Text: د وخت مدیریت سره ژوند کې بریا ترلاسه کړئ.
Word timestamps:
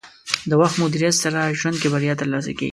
د 0.49 0.51
وخت 0.61 0.75
مدیریت 0.83 1.15
سره 1.23 1.55
ژوند 1.59 1.75
کې 1.81 1.87
بریا 1.93 2.13
ترلاسه 2.21 2.51
کړئ. 2.57 2.69